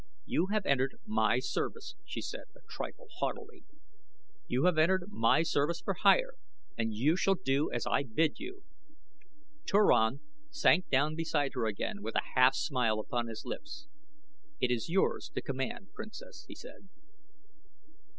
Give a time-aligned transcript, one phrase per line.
[0.25, 3.65] "You have entered my service," she said, a trifle haughtily.
[4.47, 6.33] "You have entered my service for hire
[6.75, 8.63] and you shall do as I bid you."
[9.67, 13.85] Turan sank down beside her again with a half smile upon his lips.
[14.59, 16.89] "It is yours to command, Princess," he said.